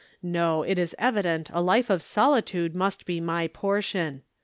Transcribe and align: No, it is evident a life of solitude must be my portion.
No, 0.23 0.63
it 0.63 0.79
is 0.79 0.95
evident 0.97 1.51
a 1.53 1.61
life 1.61 1.91
of 1.91 2.01
solitude 2.01 2.73
must 2.73 3.05
be 3.05 3.21
my 3.21 3.47
portion. 3.47 4.23